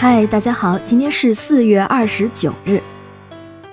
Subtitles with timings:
[0.00, 2.80] 嗨，大家好，今天是四月二十九日。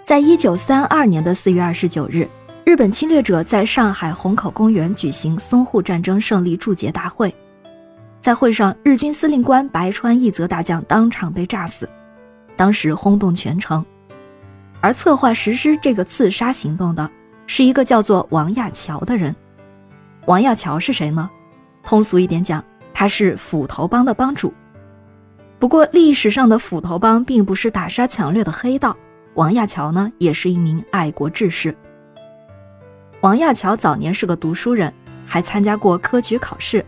[0.03, 2.27] 在一九三二年的四月二十九日，
[2.65, 7.31] 日本侵略者在上海虹口公园举行淞沪战争胜利祝捷大会。
[8.19, 11.87] 在会上，日军司令官白川义则大将当场被炸死，
[12.55, 13.85] 当时轰动全城。
[14.81, 17.07] 而策划实施这个刺杀行动的，
[17.45, 19.35] 是一个叫做王亚樵的人。
[20.25, 21.29] 王亚樵是谁呢？
[21.83, 22.65] 通俗一点讲，
[22.95, 24.51] 他是斧头帮的帮主。
[25.65, 28.95] 不过，历史上的斧头帮并不是打杀抢掠的黑道。
[29.33, 31.75] 王亚樵呢，也是一名爱国志士。
[33.21, 34.93] 王亚樵早年是个读书人，
[35.25, 36.85] 还参加过科举考试。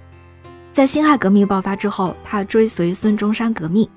[0.71, 3.89] 在辛亥革命爆发之后，他追随孙中山革命，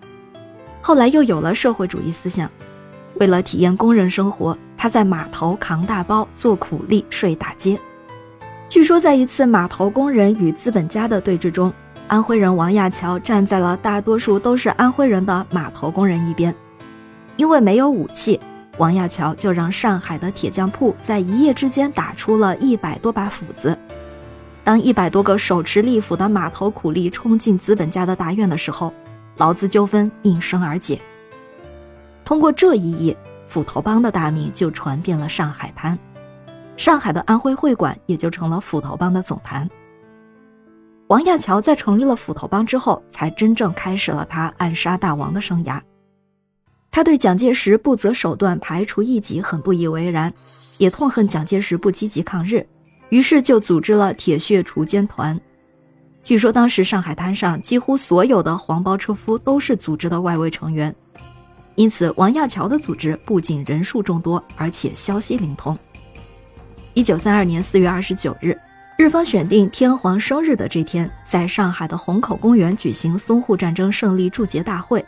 [0.80, 2.50] 后来又有了社会主义思想。
[3.16, 7.78] 为了体验工人生活，他在码头扛大包、做苦力、睡大街。
[8.66, 11.70] 据说，在一次码头工人与资本家的对峙中，
[12.10, 16.52] 安徽人王亚樵站在了大多数都是安徽人的码头工人一边，
[17.36, 18.40] 因为没有武器，
[18.78, 23.78] 王亚樵就让上海的铁匠铺在一夜之间打出了一百多把斧子。
[24.64, 28.92] 当一百多个手持利斧的码头苦力冲进资本家的大院的时候，
[29.36, 31.00] 劳资纠纷应声而解。
[32.24, 35.96] 通过这一役，斧头帮的大名就传遍了上海滩，
[36.76, 39.70] 上海的安徽会馆也就成了斧头帮的总坛。
[41.10, 45.80] 王亚樵在成立了斧头帮之后，才真正开始了他暗杀大王的生涯。
[46.88, 50.32] 他对蒋介石不择手段排除异己很不以为然，
[50.78, 52.64] 也痛恨蒋介石不积极抗日，
[53.08, 55.38] 于是就组织了铁血锄奸团。
[56.22, 60.94] 据说当时上海滩上几乎所有的黄包车夫都是组织的外围成员，
[61.74, 65.76] 因此王亚樵的组织不仅人数众多，而且消息灵通。
[66.94, 68.56] 一九三二年四月二十九日。
[69.00, 75.02] 日方选定天皇生日的这天，在上海的虹口公园举行淞沪战争胜利祝捷大会。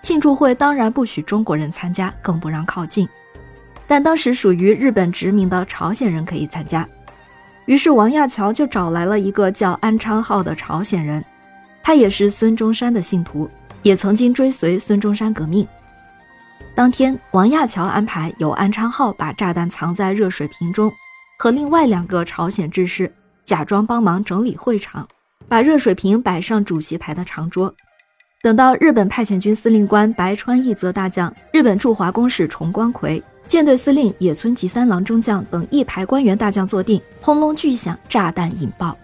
[0.00, 3.08] 庆祝会当然不许中国人参加，更不让靠近。
[3.84, 6.88] 但当时属于日本殖民的朝鲜人可以参加。
[7.64, 11.24] 于是王亚樵就找来了一个叫安昌浩的朝鲜人，
[11.82, 13.50] 他也是孙中山的信徒，
[13.82, 15.66] 也曾经追随孙中山革命。
[16.76, 20.92] 当天，王亚樵安排由安昌浩把炸弹藏在热水瓶中，
[21.40, 23.12] 和另外两个朝鲜志士。
[23.44, 25.06] 假装帮忙整理会场，
[25.48, 27.74] 把热水瓶摆上主席台的长桌。
[28.42, 38.96] 等到日本派遣军司令官白川义则大将、日本驻华公使重光葵、舰队司令野村吉三郎中将等一排官员大将坐定，轰隆巨响，炸弹引爆。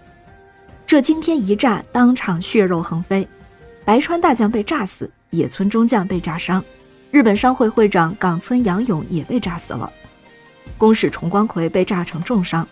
[0.86, 3.28] 这惊天一炸，当场血肉横飞，
[3.84, 6.64] 白川大将被炸死，野村中将被炸伤，
[7.10, 9.92] 日本商会会长冈村洋勇也被炸死了，
[10.76, 12.66] 公使重光葵被炸成重伤。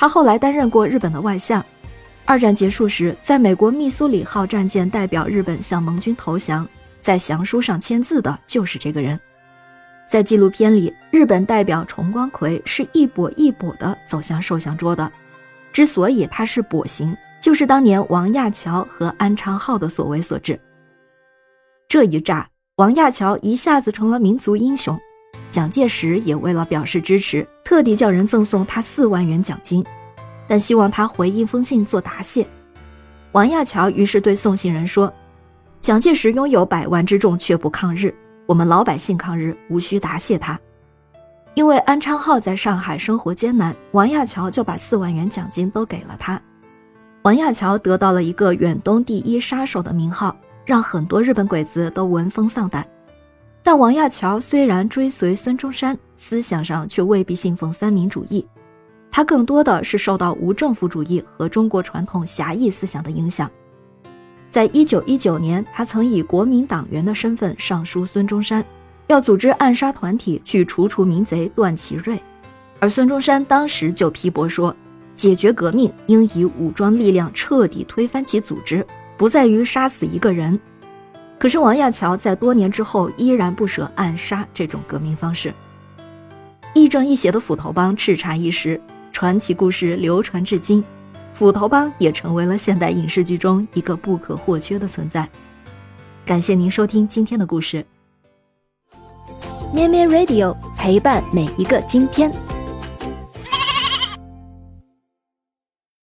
[0.00, 1.62] 他后来担任过日本的外相。
[2.24, 6.66] 二战结束时，在美国密苏里号战舰代表日本向盟军投降，
[7.02, 9.20] 在降书上签字的就是这个人。
[10.08, 15.12] 在纪录片里，日本代表重光葵是一跛一跛的走向受降桌的。
[15.70, 20.58] 之所以他是跛行，就是当年王亚樵和安昌浩的所为所致。
[21.88, 24.98] 这一炸，王亚樵一下子成了民族英雄。
[25.50, 29.84] 蒋介石也为了表示支持，特地叫人赠送他四万元奖金，
[30.46, 32.46] 但希望他回一封信做答谢。
[33.32, 35.12] 王亚樵于是对送信人说
[35.80, 38.14] ：“蒋介石拥有百万之众，却不抗日，
[38.46, 40.58] 我们老百姓抗日，无需答谢他。”
[41.54, 46.40] 因为安昌浩在上海生活艰难，王亚樵就把四万元奖金都给了他。
[47.22, 50.34] 王亚樵得到了一个远东第一杀手的名号，
[50.64, 52.86] 让很多日本鬼子都闻风丧胆。
[53.62, 58.44] 但王亚樵虽然追随孙中山，思想上却未必信奉三民主义，
[59.10, 63.50] 他更多的是受到无政府主义和中国传统侠义思想的影响。
[64.50, 68.64] 在一九一九年，他曾以国民党员的身份上书孙中山，
[69.06, 72.20] 要组织暗杀团体去除除民贼段祺瑞，
[72.80, 74.74] 而孙中山当时就批驳说，
[75.14, 78.84] 解决革命应以武装力量彻底推翻其组织，
[79.16, 80.58] 不在于杀死一个人。
[81.40, 85.54] 可是王亚樵在多年之后依然不舍暗杀这种革命方式。
[86.74, 88.78] 亦正亦邪的斧头帮叱咤一时，
[89.10, 90.84] 传奇故事流传至今，
[91.32, 95.26] 斧头帮也成为了现代影视剧中一个不可或缺的存在。
[96.26, 97.86] 感谢您收听今天的故事。
[99.72, 102.30] 咩咩 Radio 陪伴每一个今天。